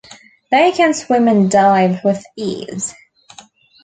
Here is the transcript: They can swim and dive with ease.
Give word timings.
They 0.49 0.71
can 0.71 0.95
swim 0.95 1.27
and 1.27 1.51
dive 1.51 2.03
with 2.03 2.25
ease. 2.35 2.95